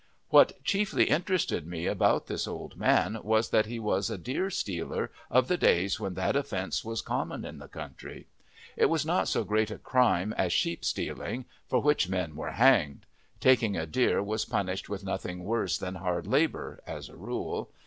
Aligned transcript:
What 0.29 0.63
chiefly 0.63 1.03
interested 1.11 1.67
me 1.67 1.85
about 1.85 2.25
this 2.25 2.47
old 2.47 2.75
man 2.75 3.19
was 3.21 3.51
that 3.51 3.67
he 3.67 3.79
was 3.79 4.09
a 4.09 4.17
deer 4.17 4.49
stealer 4.49 5.11
of 5.29 5.47
the 5.47 5.57
days 5.57 5.99
when 5.99 6.15
that 6.15 6.35
offence 6.35 6.83
was 6.83 7.03
common 7.03 7.45
in 7.45 7.59
the 7.59 7.67
country. 7.67 8.25
It 8.75 8.87
was 8.87 9.05
not 9.05 9.27
so 9.27 9.43
great 9.43 9.69
a 9.69 9.77
crime 9.77 10.33
as 10.39 10.53
sheep 10.53 10.83
stealing, 10.83 11.45
for 11.69 11.83
which 11.83 12.09
men 12.09 12.35
were 12.35 12.53
hanged; 12.53 13.05
taking 13.39 13.77
a 13.77 13.85
deer 13.85 14.23
was 14.23 14.43
punished 14.43 14.89
with 14.89 15.03
nothing 15.03 15.43
worse 15.43 15.77
than 15.77 15.93
hard 15.93 16.25
labour, 16.25 16.79
as 16.87 17.07
a 17.07 17.15
rule. 17.15 17.69